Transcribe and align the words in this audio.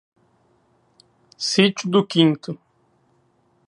Sítio 1.47 1.87
do 1.91 2.03
Quinto 2.03 2.59